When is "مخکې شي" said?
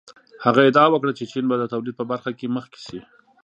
2.55-2.99